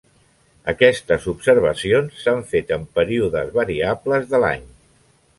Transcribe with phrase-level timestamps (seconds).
[0.71, 4.65] Aquestes observacions s'han fet en períodes variables de l'any.